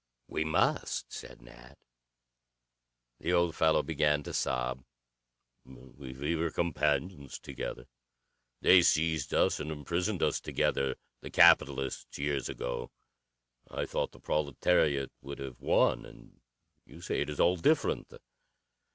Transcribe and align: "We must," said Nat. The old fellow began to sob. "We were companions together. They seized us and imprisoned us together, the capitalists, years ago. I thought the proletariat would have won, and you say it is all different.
"We 0.27 0.43
must," 0.43 1.13
said 1.13 1.43
Nat. 1.43 1.75
The 3.19 3.31
old 3.33 3.55
fellow 3.55 3.83
began 3.83 4.23
to 4.23 4.33
sob. 4.33 4.83
"We 5.63 6.35
were 6.35 6.49
companions 6.49 7.37
together. 7.37 7.85
They 8.61 8.81
seized 8.81 9.31
us 9.31 9.59
and 9.59 9.71
imprisoned 9.71 10.23
us 10.23 10.39
together, 10.41 10.95
the 11.19 11.29
capitalists, 11.29 12.17
years 12.17 12.49
ago. 12.49 12.89
I 13.69 13.85
thought 13.85 14.11
the 14.11 14.19
proletariat 14.19 15.11
would 15.21 15.37
have 15.37 15.61
won, 15.61 16.07
and 16.07 16.41
you 16.83 16.99
say 17.01 17.21
it 17.21 17.29
is 17.29 17.39
all 17.39 17.55
different. 17.55 18.11